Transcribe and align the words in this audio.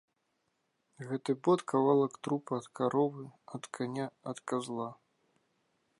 Гэты 1.09 1.31
бот 1.47 1.59
кавалак 1.73 2.13
трупа 2.27 2.53
ад 2.63 2.67
каровы, 2.79 3.25
ад 3.59 3.63
каня, 3.79 4.07
ад 4.33 4.39
казла! 4.53 4.89